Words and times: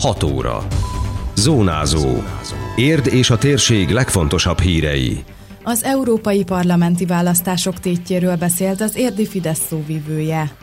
6 0.00 0.22
óra. 0.22 0.66
Zónázó. 1.34 2.22
Érd 2.76 3.06
és 3.06 3.30
a 3.30 3.38
térség 3.38 3.90
legfontosabb 3.90 4.60
hírei. 4.60 5.24
Az 5.62 5.82
európai 5.82 6.44
parlamenti 6.44 7.04
választások 7.04 7.80
tétjéről 7.80 8.36
beszélt 8.36 8.80
az 8.80 8.96
érdi 8.96 9.26
Fidesz 9.26 9.66
szóvivője. 9.68 10.56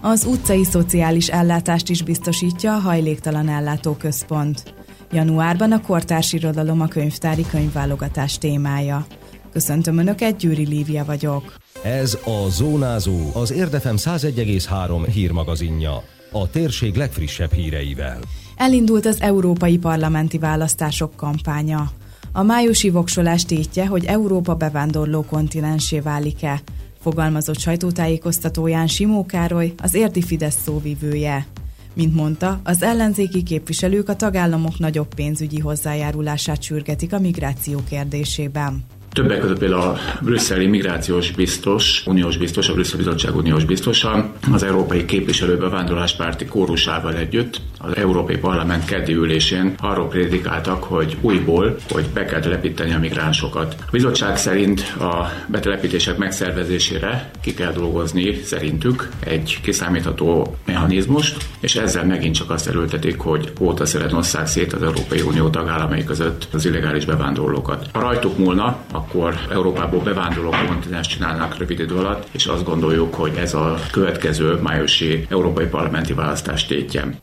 Az 0.00 0.24
utcai 0.24 0.64
szociális 0.64 1.28
ellátást 1.28 1.88
is 1.88 2.02
biztosítja 2.02 2.74
a 2.74 2.78
hajléktalan 2.78 3.48
ellátóközpont. 3.48 4.74
Januárban 5.12 5.72
a 5.72 5.80
kortárs 5.80 6.32
irodalom 6.32 6.80
a 6.80 6.88
könyvtári 6.88 7.46
könyvválogatás 7.50 8.38
témája. 8.38 9.06
Köszöntöm 9.52 9.98
Önöket, 9.98 10.36
Győri 10.36 10.66
Lívia 10.66 11.04
vagyok. 11.04 11.54
Ez 11.82 12.18
a 12.24 12.48
Zónázó, 12.48 13.30
az 13.34 13.52
Érdefem 13.52 13.96
101,3 13.96 15.06
hírmagazinja. 15.12 16.02
A 16.32 16.50
térség 16.50 16.94
legfrissebb 16.94 17.52
híreivel. 17.52 18.18
Elindult 18.58 19.06
az 19.06 19.20
európai 19.20 19.78
parlamenti 19.78 20.38
választások 20.38 21.16
kampánya. 21.16 21.90
A 22.32 22.42
májusi 22.42 22.90
voksolás 22.90 23.44
tétje, 23.44 23.86
hogy 23.86 24.04
Európa 24.04 24.54
bevándorló 24.54 25.22
kontinensé 25.22 26.00
válik-e, 26.00 26.62
fogalmazott 27.00 27.58
sajtótájékoztatóján 27.58 28.86
Simó 28.86 29.26
Károly, 29.26 29.72
az 29.82 29.94
érdi 29.94 30.22
Fidesz 30.22 30.58
szóvivője. 30.64 31.46
Mint 31.94 32.14
mondta, 32.14 32.60
az 32.64 32.82
ellenzéki 32.82 33.42
képviselők 33.42 34.08
a 34.08 34.16
tagállamok 34.16 34.78
nagyobb 34.78 35.14
pénzügyi 35.14 35.58
hozzájárulását 35.58 36.62
sürgetik 36.62 37.12
a 37.12 37.18
migráció 37.18 37.80
kérdésében. 37.88 38.84
Többek 39.18 39.40
között 39.40 39.58
például 39.58 39.80
a 39.80 39.98
brüsszeli 40.20 40.66
migrációs 40.66 41.30
biztos, 41.30 42.02
uniós 42.06 42.36
biztos, 42.36 42.68
a 42.68 42.72
Brüsszel 42.72 42.96
Bizottság 42.96 43.36
uniós 43.36 43.64
biztosa, 43.64 44.30
az 44.52 44.62
Európai 44.62 45.04
Képviselő 45.04 45.56
Bevándorláspárti 45.56 46.44
kórusával 46.44 47.14
együtt 47.14 47.60
az 47.78 47.96
Európai 47.96 48.36
Parlament 48.36 48.84
keddi 48.84 49.12
ülésén 49.12 49.74
arról 49.78 50.08
prédikáltak, 50.08 50.82
hogy 50.82 51.16
újból, 51.20 51.76
hogy 51.88 52.04
be 52.14 52.24
kell 52.24 52.40
telepíteni 52.40 52.92
a 52.92 52.98
migránsokat. 52.98 53.76
A 53.80 53.90
bizottság 53.90 54.36
szerint 54.36 54.94
a 55.00 55.30
betelepítések 55.46 56.16
megszervezésére 56.16 57.30
ki 57.40 57.54
kell 57.54 57.72
dolgozni 57.72 58.34
szerintük 58.44 59.08
egy 59.20 59.58
kiszámítható 59.62 60.56
mechanizmust, 60.64 61.36
és 61.60 61.76
ezzel 61.76 62.04
megint 62.04 62.34
csak 62.34 62.50
azt 62.50 62.68
erőltetik, 62.68 63.18
hogy 63.20 63.52
óta 63.60 63.86
szeret 63.86 64.22
szét 64.22 64.72
az 64.72 64.82
Európai 64.82 65.20
Unió 65.20 65.48
tagállamai 65.48 66.04
között 66.04 66.48
az 66.52 66.64
illegális 66.64 67.04
bevándorlókat. 67.04 67.86
Ha 67.92 68.00
rajtuk 68.00 68.38
múlna, 68.38 68.78
akkor 69.08 69.34
Európából 69.50 70.00
bevándorló 70.00 70.50
kontinens 70.66 71.06
csinálnak 71.06 71.58
rövid 71.58 71.80
idő 71.80 71.96
alatt, 71.96 72.28
és 72.32 72.46
azt 72.46 72.64
gondoljuk, 72.64 73.14
hogy 73.14 73.34
ez 73.36 73.54
a 73.54 73.78
következő 73.92 74.54
májusi 74.54 75.26
európai 75.30 75.66
parlamenti 75.66 76.12
választás 76.12 76.66
tétje. 76.66 77.18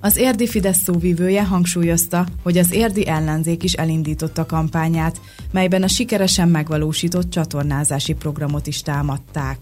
Az 0.00 0.16
érdi 0.16 0.46
Fidesz 0.46 0.82
szóvivője 0.82 1.44
hangsúlyozta, 1.44 2.26
hogy 2.42 2.58
az 2.58 2.72
érdi 2.72 3.08
ellenzék 3.08 3.62
is 3.62 3.72
elindította 3.72 4.46
kampányát, 4.46 5.20
melyben 5.52 5.82
a 5.82 5.88
sikeresen 5.88 6.48
megvalósított 6.48 7.30
csatornázási 7.30 8.12
programot 8.12 8.66
is 8.66 8.82
támadták. 8.82 9.58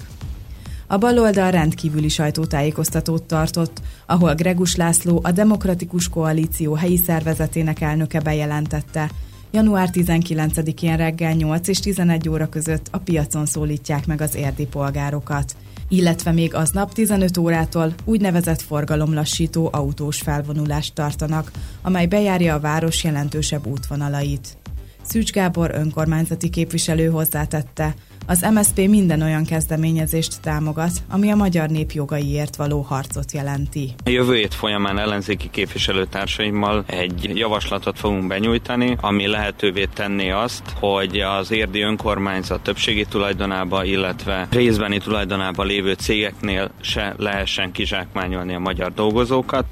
A 0.87 0.97
baloldal 0.98 1.50
rendkívüli 1.50 2.09
sajtótájékoztatót 2.09 3.23
tartott, 3.23 3.81
ahol 4.06 4.34
Gregus 4.34 4.77
László, 4.77 5.20
a 5.23 5.31
Demokratikus 5.31 6.09
Koalíció 6.09 6.75
helyi 6.75 6.97
szervezetének 6.97 7.81
elnöke 7.81 8.20
bejelentette, 8.20 9.11
január 9.53 9.89
19-én 9.92 10.97
reggel 10.97 11.33
8 11.33 11.69
és 11.69 11.78
11 11.78 12.28
óra 12.28 12.48
között 12.48 12.89
a 12.91 12.98
piacon 12.98 13.47
szólítják 13.47 14.06
meg 14.06 14.20
az 14.20 14.34
érdi 14.34 14.67
polgárokat 14.67 15.56
illetve 15.92 16.33
még 16.33 16.55
aznap 16.55 16.92
15 16.92 17.36
órától 17.36 17.94
úgynevezett 18.05 18.61
forgalomlassító 18.61 19.69
autós 19.72 20.20
felvonulást 20.20 20.94
tartanak, 20.94 21.50
amely 21.83 22.06
bejárja 22.06 22.55
a 22.55 22.61
város 22.61 23.05
jelentősebb 23.05 23.67
útvonalait. 23.67 24.56
Szűcs 25.03 25.33
Gábor 25.33 25.70
önkormányzati 25.75 26.48
képviselő 26.50 27.06
hozzátette, 27.06 27.95
az 28.27 28.47
MSP 28.54 28.88
minden 28.88 29.22
olyan 29.22 29.44
kezdeményezést 29.44 30.41
támogat, 30.41 30.91
ami 31.10 31.31
a 31.31 31.37
magyar 31.37 31.69
nép 31.69 31.91
jogaiért 31.91 32.56
való 32.56 32.81
harcot 32.81 33.32
jelenti. 33.32 33.94
A 34.04 34.10
jövő 34.10 34.34
hét 34.34 34.54
folyamán 34.54 34.99
ellenzéki 34.99 35.50
képviselőtársaimmal 35.50 36.84
egy 36.87 37.31
javaslatot 37.34 37.99
fogunk 37.99 38.26
benyújtani, 38.26 38.97
ami 39.00 39.26
lehetővé 39.26 39.84
tenni 39.84 40.31
azt, 40.31 40.62
hogy 40.81 41.21
az 41.21 41.50
érdi 41.50 41.81
önkormányzat 41.81 42.62
többségi 42.62 43.05
tulajdonába, 43.05 43.84
illetve 43.84 44.47
részbeni 44.50 44.99
tulajdonába 44.99 45.62
lévő 45.62 45.93
cégeknél 45.93 46.71
se 46.81 47.15
lehessen 47.19 47.72
kizsákmányolni 47.72 48.55
a 48.55 48.59
magyar 48.59 48.93
dolgozókat. 48.93 49.65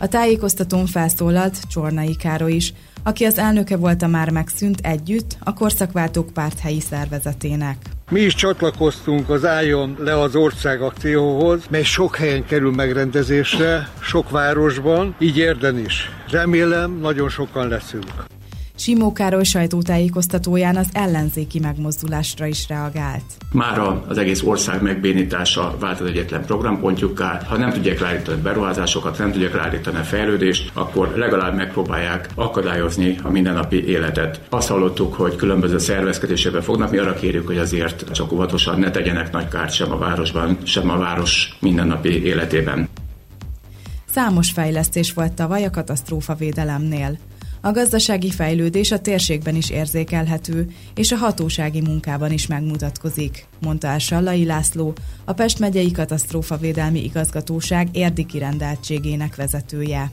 A 0.00 0.08
tájékoztatón 0.08 0.86
felszólalt 0.86 1.60
Csornai 1.70 2.16
Károly 2.16 2.52
is, 2.52 2.72
aki 3.02 3.24
az 3.24 3.38
elnöke 3.38 3.76
volt 3.76 4.02
a 4.02 4.06
már 4.06 4.30
megszűnt 4.30 4.80
együtt 4.80 5.36
a 5.40 5.54
Korszakváltók 5.54 6.30
párt 6.32 6.58
helyi 6.58 6.80
szervezetének. 6.80 7.76
Mi 8.10 8.20
is 8.20 8.34
csatlakoztunk 8.34 9.30
az 9.30 9.44
Álljon 9.44 9.96
le 9.98 10.20
az 10.20 10.36
ország 10.36 10.82
akcióhoz, 10.82 11.62
mely 11.70 11.82
sok 11.82 12.16
helyen 12.16 12.44
kerül 12.44 12.74
megrendezésre, 12.74 13.88
sok 14.00 14.30
városban, 14.30 15.14
így 15.18 15.36
érden 15.36 15.78
is. 15.78 16.10
Remélem, 16.30 16.98
nagyon 17.00 17.28
sokan 17.28 17.68
leszünk. 17.68 18.04
Simó 18.78 19.12
Károly 19.12 19.44
sajtótájékoztatóján 19.44 20.76
az 20.76 20.88
ellenzéki 20.92 21.58
megmozdulásra 21.58 22.46
is 22.46 22.68
reagált. 22.68 23.22
Mára 23.52 24.04
az 24.08 24.18
egész 24.18 24.42
ország 24.42 24.82
megbénítása 24.82 25.76
vált 25.80 26.00
az 26.00 26.06
egyetlen 26.06 26.44
programpontjukká. 26.44 27.42
Ha 27.48 27.56
nem 27.56 27.70
tudják 27.70 28.00
ráállítani 28.00 28.40
beruházásokat, 28.40 29.18
nem 29.18 29.32
tudják 29.32 29.54
ráállítani 29.54 29.96
a 29.96 30.02
fejlődést, 30.02 30.70
akkor 30.74 31.12
legalább 31.16 31.54
megpróbálják 31.54 32.28
akadályozni 32.34 33.18
a 33.22 33.30
mindennapi 33.30 33.86
életet. 33.86 34.40
Azt 34.48 34.68
hallottuk, 34.68 35.14
hogy 35.14 35.36
különböző 35.36 35.78
szervezkedésekbe 35.78 36.60
fognak, 36.60 36.90
mi 36.90 36.98
arra 36.98 37.14
kérjük, 37.14 37.46
hogy 37.46 37.58
azért 37.58 38.12
csak 38.12 38.32
óvatosan 38.32 38.78
ne 38.78 38.90
tegyenek 38.90 39.32
nagy 39.32 39.48
kárt 39.48 39.72
sem 39.72 39.92
a 39.92 39.98
városban, 39.98 40.58
sem 40.62 40.90
a 40.90 40.96
város 40.96 41.56
mindennapi 41.60 42.24
életében. 42.24 42.88
Számos 44.10 44.50
fejlesztés 44.50 45.12
volt 45.12 45.32
tavaly 45.32 45.64
a 45.64 45.70
katasztrófavédelemnél. 45.70 47.18
A 47.60 47.70
gazdasági 47.70 48.30
fejlődés 48.30 48.90
a 48.90 49.00
térségben 49.00 49.54
is 49.54 49.70
érzékelhető, 49.70 50.70
és 50.94 51.12
a 51.12 51.16
hatósági 51.16 51.80
munkában 51.80 52.32
is 52.32 52.46
megmutatkozik, 52.46 53.46
mondta 53.60 53.86
el 53.86 53.98
Sallai 53.98 54.44
László, 54.44 54.92
a 55.24 55.32
Pest 55.32 55.58
megyei 55.58 55.90
katasztrófavédelmi 55.90 57.04
igazgatóság 57.04 57.88
érdi 57.92 58.26
kirendeltségének 58.26 59.36
vezetője. 59.36 60.12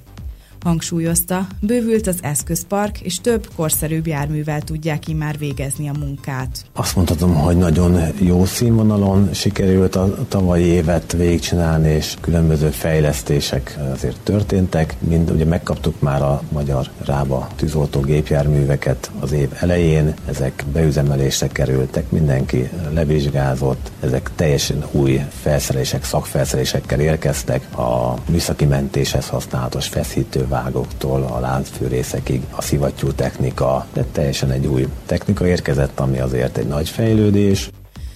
Hangsúlyozta, 0.65 1.47
bővült 1.59 2.07
az 2.07 2.17
eszközpark, 2.21 3.01
és 3.01 3.15
több 3.21 3.47
korszerűbb 3.55 4.07
járművel 4.07 4.61
tudják 4.61 5.03
már 5.15 5.37
végezni 5.37 5.89
a 5.89 5.93
munkát. 5.99 6.65
Azt 6.73 6.95
mondhatom, 6.95 7.33
hogy 7.33 7.57
nagyon 7.57 8.01
jó 8.19 8.45
színvonalon 8.45 9.33
sikerült 9.33 9.95
a 9.95 10.25
tavalyi 10.27 10.63
évet 10.63 11.11
végigcsinálni, 11.11 11.89
és 11.89 12.15
különböző 12.21 12.69
fejlesztések 12.69 13.77
azért 13.93 14.19
történtek. 14.23 14.95
Mind 14.99 15.31
ugye 15.31 15.45
megkaptuk 15.45 15.99
már 15.99 16.21
a 16.21 16.41
magyar 16.51 16.89
rába 17.05 17.47
tűzoltó 17.55 17.99
gépjárműveket 17.99 19.11
az 19.19 19.31
év 19.31 19.49
elején, 19.59 20.13
ezek 20.27 20.63
beüzemelésre 20.73 21.47
kerültek, 21.47 22.11
mindenki 22.11 22.69
levizsgázott, 22.93 23.91
ezek 23.99 24.31
teljesen 24.35 24.85
új 24.91 25.21
felszerelések, 25.41 26.03
szakfelszerelésekkel 26.03 26.99
érkeztek, 26.99 27.77
a 27.77 28.13
műszaki 28.29 28.65
mentéshez 28.65 29.27
használatos 29.27 29.87
feszítő 29.87 30.47
vágóktól 30.55 31.23
a 31.23 31.39
láncfűrészekig 31.39 32.41
a 32.51 32.61
szivattyú 32.61 33.11
technika, 33.11 33.87
de 33.93 34.05
teljesen 34.11 34.51
egy 34.51 34.67
új 34.67 34.87
technika 35.05 35.47
érkezett, 35.47 35.99
ami 35.99 36.19
azért 36.19 36.57
egy 36.57 36.67
nagy 36.67 36.89
fejlődés. 36.89 37.69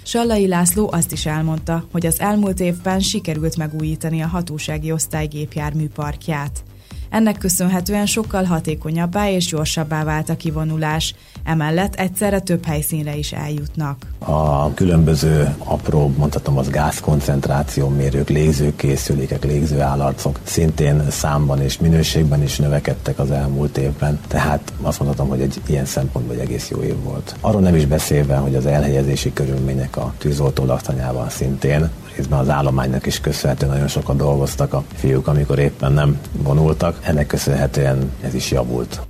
Sallai 0.04 0.48
László 0.48 0.90
azt 0.92 1.12
is 1.12 1.26
elmondta, 1.26 1.84
hogy 1.92 2.06
az 2.06 2.20
elmúlt 2.20 2.60
évben 2.60 3.00
sikerült 3.00 3.58
megújítani 3.58 4.22
a 4.22 4.28
hatósági 4.28 4.92
osztály 4.92 5.28
gépjármű 5.28 5.88
parkját. 5.88 6.64
Ennek 7.10 7.38
köszönhetően 7.38 8.06
sokkal 8.06 8.44
hatékonyabbá 8.44 9.30
és 9.30 9.46
gyorsabbá 9.46 10.04
vált 10.04 10.30
a 10.30 10.36
kivonulás, 10.36 11.16
emellett 11.44 11.96
egyszerre 11.96 12.40
több 12.40 12.66
helyszínre 12.66 13.16
is 13.16 13.32
eljutnak. 13.32 13.98
A 14.20 14.74
különböző 14.74 15.56
apró, 15.58 16.14
mondhatom 16.18 16.58
az 16.58 16.70
gázkoncentráció 16.70 17.88
mérők, 17.88 18.30
légzőkészülékek, 18.30 19.44
légzőállarcok 19.44 20.40
szintén 20.44 21.10
számban 21.10 21.62
és 21.62 21.80
minőségben 21.80 22.44
is 22.44 22.58
növekedtek 22.58 23.20
az 23.20 23.32
elmúlt 23.32 23.78
évben, 23.78 24.20
tehát 24.28 24.74
azt 24.82 25.00
mondhatom, 25.00 25.30
hogy 25.30 25.42
egy 25.42 25.62
ilyen 25.68 25.86
szempontból 25.86 26.36
egy 26.36 26.42
egész 26.42 26.70
jó 26.70 26.82
év 26.82 26.96
volt. 27.04 27.36
Arról 27.42 27.62
nem 27.62 27.76
is 27.76 27.86
beszélve, 27.86 28.36
hogy 28.36 28.56
az 28.56 28.66
elhelyezési 28.66 29.34
körülmények 29.34 29.98
a 29.98 30.14
tűzoltó 30.18 30.66
laktanyában 30.66 31.30
szintén 31.30 31.90
részben 32.20 32.40
az 32.40 32.50
állománynak 32.50 33.06
is 33.06 33.20
köszönhetően 33.20 33.72
nagyon 33.72 33.88
sokat 33.88 34.18
dolgoztak 34.18 34.74
a 34.74 34.84
fiúk, 34.94 35.28
amikor 35.28 35.60
éppen 35.60 35.92
nem 35.92 36.20
vonultak. 36.32 37.00
Ennek 37.02 37.28
köszönhetően 37.28 38.12
ez 38.22 38.34
is 38.34 38.52
javult. 38.52 39.02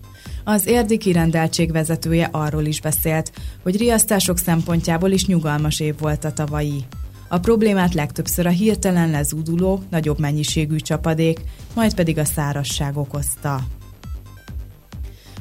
Az 0.44 0.68
érdi 0.68 0.98
kirendeltség 0.98 1.72
vezetője 1.72 2.30
arról 2.32 2.66
is 2.66 2.82
beszélt, 2.82 3.32
hogy 3.64 3.78
riasztások 3.78 4.38
szempontjából 4.38 5.12
is 5.12 5.26
nyugalmas 5.26 5.80
év 5.80 6.00
volt 6.00 6.26
a 6.26 6.34
tavalyi. 6.34 6.86
A 7.28 7.38
problémát 7.40 7.94
legtöbbször 7.94 8.46
a 8.46 8.50
hirtelen 8.50 9.10
lezúduló, 9.10 9.84
nagyobb 9.90 10.20
mennyiségű 10.20 10.76
csapadék, 10.76 11.40
majd 11.76 11.94
pedig 11.94 12.18
a 12.18 12.26
szárasság 12.26 12.98
okozta. 12.98 13.60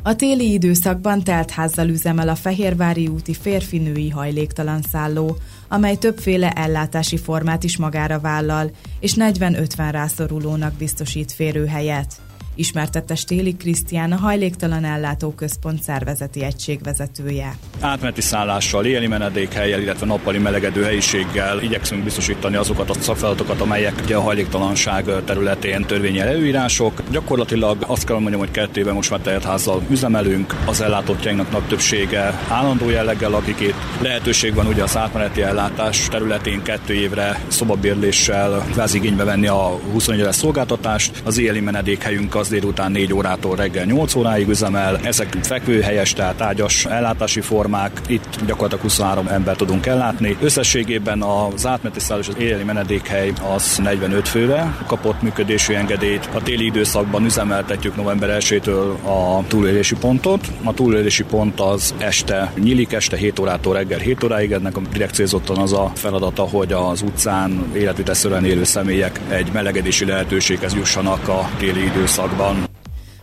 A 0.08 0.16
téli 0.16 0.52
időszakban 0.52 1.24
teltházzal 1.24 1.88
üzemel 1.88 2.28
a 2.28 2.34
Fehérvári 2.34 3.06
úti 3.06 3.34
férfi-női 3.34 4.08
hajléktalan 4.08 4.82
szálló, 4.82 5.36
amely 5.68 5.96
többféle 5.96 6.50
ellátási 6.50 7.16
formát 7.16 7.64
is 7.64 7.76
magára 7.76 8.20
vállal, 8.20 8.70
és 9.00 9.14
40-50 9.16 9.88
rászorulónak 9.90 10.74
biztosít 10.74 11.32
férőhelyet 11.32 12.20
ismertette 12.58 13.14
Stéli 13.14 13.56
Krisztián, 13.56 14.12
a 14.12 14.16
Hajléktalan 14.16 14.84
Ellátó 14.84 15.30
Központ 15.30 15.82
szervezeti 15.82 16.44
egység 16.44 16.82
vezetője. 16.82 17.58
Átmeneti 17.80 18.20
szállással, 18.20 18.84
éli 18.84 19.06
menedékhelyel, 19.06 19.80
illetve 19.80 20.06
nappali 20.06 20.38
melegedő 20.38 20.82
helyiséggel 20.82 21.62
igyekszünk 21.62 22.04
biztosítani 22.04 22.56
azokat 22.56 22.90
a 22.90 22.94
szakfeladatokat, 23.00 23.60
amelyek 23.60 23.94
ugye 24.02 24.16
a 24.16 24.20
hajléktalanság 24.20 25.04
területén 25.24 25.84
törvényi 25.84 26.20
előírások. 26.20 27.02
Gyakorlatilag 27.10 27.76
azt 27.86 28.04
kell 28.04 28.18
mondjam, 28.18 28.40
hogy 28.40 28.50
kettő 28.50 28.80
éve 28.80 28.92
most 28.92 29.10
már 29.10 29.20
teltházzal 29.20 29.82
üzemelünk, 29.90 30.54
az 30.66 30.80
ellátottjainknak 30.80 31.50
nagy 31.50 31.62
többsége 31.62 32.40
állandó 32.48 32.88
jelleggel 32.88 33.30
lakik 33.30 33.60
itt. 33.60 33.74
Lehetőség 34.00 34.54
van 34.54 34.66
ugye 34.66 34.82
az 34.82 34.96
átmeneti 34.96 35.42
ellátás 35.42 36.08
területén 36.08 36.62
kettő 36.62 36.94
évre 36.94 37.40
szobabérléssel 37.48 38.66
igénybe 38.92 39.24
venni 39.24 39.46
a 39.46 39.78
24 39.92 40.26
es 40.26 40.34
szolgáltatást. 40.34 41.22
Az 41.24 41.38
éli 41.38 41.60
menedékhelyünk 41.60 42.34
az 42.34 42.48
délután 42.48 42.92
4 42.92 43.12
órától 43.12 43.56
reggel 43.56 43.84
8 43.84 44.14
óráig 44.14 44.48
üzemel. 44.48 44.98
Ezek 45.02 45.36
fekvőhelyes, 45.42 46.12
tehát 46.12 46.40
ágyas 46.40 46.84
ellátási 46.84 47.40
formák. 47.68 48.00
Itt 48.06 48.46
gyakorlatilag 48.46 48.82
23 48.82 49.26
ember 49.26 49.56
tudunk 49.56 49.86
ellátni. 49.86 50.36
Összességében 50.40 51.22
az 51.22 51.66
átmeneti 51.66 52.00
szállás 52.00 52.28
és 52.28 52.34
az 52.34 52.40
éjjeli 52.40 52.62
menedékhely 52.62 53.32
az 53.54 53.78
45 53.82 54.28
főre 54.28 54.76
kapott 54.86 55.22
működési 55.22 55.74
engedélyt. 55.74 56.28
A 56.34 56.42
téli 56.42 56.64
időszakban 56.64 57.24
üzemeltetjük 57.24 57.96
november 57.96 58.36
1-től 58.40 59.02
a 59.02 59.46
túlélési 59.46 59.94
pontot. 59.94 60.46
A 60.64 60.74
túlélési 60.74 61.24
pont 61.24 61.60
az 61.60 61.94
este 61.98 62.52
nyílik, 62.62 62.92
este 62.92 63.16
7 63.16 63.38
órától 63.38 63.74
reggel 63.74 63.98
7 63.98 64.24
óráig. 64.24 64.52
Ennek 64.52 64.76
a 64.76 64.80
direkt 64.92 65.14
célzottan 65.14 65.58
az 65.58 65.72
a 65.72 65.92
feladata, 65.94 66.42
hogy 66.42 66.72
az 66.72 67.02
utcán 67.02 67.64
életviteszően 67.74 68.44
élő 68.44 68.64
személyek 68.64 69.20
egy 69.28 69.52
melegedési 69.52 70.04
lehetőséghez 70.04 70.74
jussanak 70.74 71.28
a 71.28 71.50
téli 71.58 71.84
időszakban. 71.84 72.66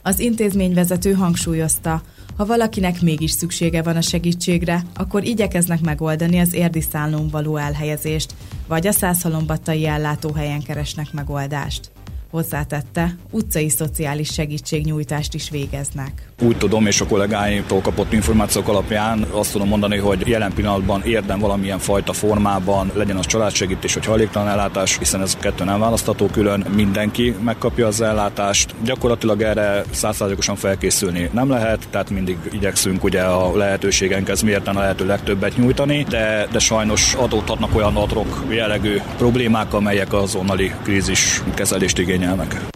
Az 0.07 0.19
intézményvezető 0.19 1.11
hangsúlyozta, 1.13 2.01
ha 2.37 2.45
valakinek 2.45 3.01
mégis 3.01 3.31
szüksége 3.31 3.81
van 3.81 3.95
a 3.95 4.01
segítségre, 4.01 4.83
akkor 4.95 5.23
igyekeznek 5.23 5.81
megoldani 5.81 6.39
az 6.39 6.53
érdi 6.53 6.81
szállón 6.81 7.27
való 7.29 7.57
elhelyezést, 7.57 8.33
vagy 8.67 8.87
a 8.87 8.91
százhalombattai 8.91 9.85
ellátóhelyen 9.85 10.63
keresnek 10.63 11.13
megoldást. 11.13 11.91
Hozzátette, 12.31 13.15
utcai 13.31 13.69
szociális 13.69 14.33
segítségnyújtást 14.33 15.33
is 15.33 15.49
végeznek. 15.49 16.29
Úgy 16.41 16.57
tudom, 16.57 16.85
és 16.85 17.01
a 17.01 17.05
kollégáimtól 17.05 17.81
kapott 17.81 18.13
információk 18.13 18.67
alapján 18.67 19.25
azt 19.31 19.51
tudom 19.51 19.67
mondani, 19.67 19.97
hogy 19.97 20.27
jelen 20.27 20.53
pillanatban 20.53 21.01
érdem 21.03 21.39
valamilyen 21.39 21.79
fajta 21.79 22.13
formában, 22.13 22.91
legyen 22.93 23.17
az 23.17 23.25
családsegítés 23.25 23.93
vagy 23.93 24.05
hajléktalan 24.05 24.47
ellátás, 24.47 24.97
hiszen 24.97 25.21
ez 25.21 25.35
a 25.37 25.41
kettő 25.41 25.63
nem 25.63 25.79
választható 25.79 26.25
külön, 26.25 26.65
mindenki 26.75 27.35
megkapja 27.43 27.87
az 27.87 28.01
ellátást. 28.01 28.75
Gyakorlatilag 28.83 29.41
erre 29.41 29.83
százszázalékosan 29.91 30.55
felkészülni 30.55 31.29
nem 31.33 31.49
lehet, 31.49 31.87
tehát 31.89 32.09
mindig 32.09 32.37
igyekszünk 32.51 33.03
ugye 33.03 33.21
a 33.21 33.57
lehetőségenkhez 33.57 34.41
mérten 34.41 34.75
a 34.75 34.79
lehető 34.79 35.05
legtöbbet 35.05 35.57
nyújtani, 35.57 36.05
de, 36.09 36.47
de 36.51 36.59
sajnos 36.59 37.13
adódhatnak 37.13 37.75
olyan 37.75 37.95
adrok 37.95 38.43
jellegű 38.49 38.97
problémák, 39.17 39.73
amelyek 39.73 40.13
azonnali 40.13 40.71
krízis 40.83 41.41
kezelést 41.53 41.99
igényelnek. 41.99 42.73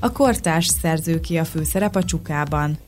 A 0.00 0.12
kortárs 0.12 0.66
szerző 0.66 1.20
ki 1.20 1.38
a 1.38 1.44
főszerep 1.44 1.96
a 1.96 2.04
Csukában. 2.04 2.78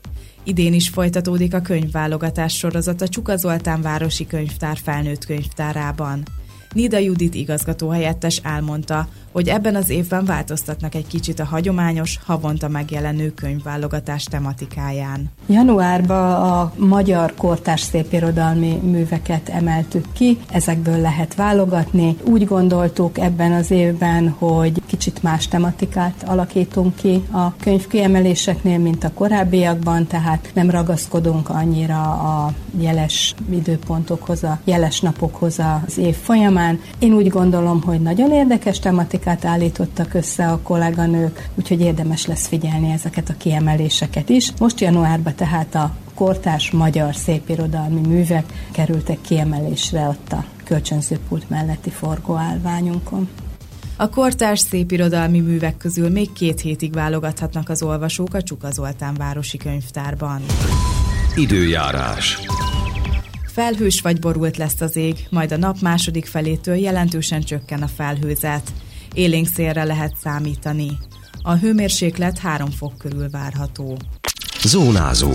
Idén 0.43 0.73
is 0.73 0.89
folytatódik 0.89 1.53
a 1.53 1.61
könyvválogatás 1.61 2.57
sorozat 2.57 3.01
a 3.01 3.07
Csuka 3.07 3.35
Zoltán 3.35 3.81
Városi 3.81 4.27
Könyvtár 4.27 4.77
felnőtt 4.77 5.25
könyvtárában. 5.25 6.23
Nida 6.73 6.97
Judit 6.97 7.35
igazgatóhelyettes 7.35 8.41
elmondta, 8.43 9.07
hogy 9.31 9.47
ebben 9.47 9.75
az 9.75 9.89
évben 9.89 10.25
változtatnak 10.25 10.95
egy 10.95 11.07
kicsit 11.07 11.39
a 11.39 11.45
hagyományos, 11.45 12.19
havonta 12.25 12.67
megjelenő 12.67 13.33
könyvválogatás 13.33 14.23
tematikáján. 14.23 15.29
Januárban 15.47 16.33
a 16.33 16.73
magyar 16.77 17.33
kortárs 17.37 17.81
szépirodalmi 17.81 18.79
műveket 18.83 19.49
emeltük 19.49 20.05
ki, 20.13 20.37
ezekből 20.51 21.01
lehet 21.01 21.35
válogatni. 21.35 22.15
Úgy 22.23 22.45
gondoltuk 22.45 23.17
ebben 23.17 23.51
az 23.51 23.71
évben, 23.71 24.29
hogy 24.29 24.81
kicsit 24.85 25.23
más 25.23 25.47
tematikát 25.47 26.23
alakítunk 26.25 26.95
ki 26.95 27.23
a 27.31 27.55
könyv 27.55 27.87
kiemeléseknél, 27.87 28.77
mint 28.77 29.03
a 29.03 29.13
korábbiakban, 29.13 30.07
tehát 30.07 30.51
nem 30.53 30.69
ragaszkodunk 30.69 31.49
annyira 31.49 32.01
a 32.11 32.53
jeles 32.79 33.35
időpontokhoz, 33.49 34.43
a 34.43 34.59
jeles 34.63 34.99
napokhoz 34.99 35.59
az 35.85 35.97
év 35.97 36.15
folyamán. 36.15 36.60
Én 36.99 37.13
úgy 37.13 37.27
gondolom, 37.27 37.81
hogy 37.81 38.01
nagyon 38.01 38.31
érdekes 38.31 38.79
tematikát 38.79 39.45
állítottak 39.45 40.13
össze 40.13 40.47
a 40.47 40.59
kolléganők, 40.63 41.49
úgyhogy 41.55 41.81
érdemes 41.81 42.25
lesz 42.25 42.47
figyelni 42.47 42.91
ezeket 42.91 43.29
a 43.29 43.37
kiemeléseket 43.37 44.29
is. 44.29 44.51
Most 44.59 44.79
januárban 44.79 45.35
tehát 45.35 45.75
a 45.75 45.95
kortárs 46.13 46.71
magyar 46.71 47.15
szépirodalmi 47.15 48.07
művek 48.07 48.45
kerültek 48.71 49.21
kiemelésre 49.21 50.07
ott 50.07 50.31
a 50.31 50.45
kölcsönzőpult 50.63 51.49
melletti 51.49 51.89
forgóállványunkon. 51.89 53.29
A 53.95 54.09
kortárs 54.09 54.59
szépirodalmi 54.59 55.39
művek 55.39 55.77
közül 55.77 56.09
még 56.09 56.33
két 56.33 56.59
hétig 56.59 56.93
válogathatnak 56.93 57.69
az 57.69 57.81
olvasók 57.81 58.33
a 58.33 58.41
Csuka 58.41 58.71
Zoltán 58.71 59.13
városi 59.13 59.57
könyvtárban. 59.57 60.41
Időjárás. 61.35 62.39
Felhős 63.53 64.01
vagy 64.01 64.19
borult 64.19 64.57
lesz 64.57 64.81
az 64.81 64.95
ég, 64.95 65.27
majd 65.29 65.51
a 65.51 65.57
nap 65.57 65.79
második 65.81 66.25
felétől 66.25 66.75
jelentősen 66.75 67.41
csökken 67.41 67.81
a 67.81 67.87
felhőzet 67.87 68.71
élénk 69.13 69.47
szélre 69.47 69.83
lehet 69.83 70.15
számítani. 70.21 70.91
A 71.41 71.53
hőmérséklet 71.55 72.37
3 72.37 72.69
fok 72.69 72.97
körül 72.97 73.29
várható. 73.29 73.97
Zónázó. 74.63 75.31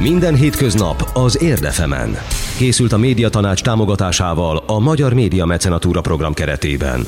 Minden 0.00 0.34
hétköznap 0.34 1.10
az 1.14 1.42
Érdefemen. 1.42 2.16
Készült 2.56 2.92
a 2.92 2.98
médiatanács 2.98 3.62
támogatásával 3.62 4.56
a 4.66 4.78
Magyar 4.78 5.12
Média 5.12 5.44
Mecenatúra 5.44 6.00
program 6.00 6.34
keretében. 6.34 7.06